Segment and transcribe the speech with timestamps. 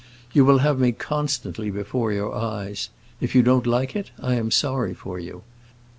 [0.33, 4.49] You will have me constantly before your eyes; if you don't like it, I am
[4.49, 5.43] sorry for you.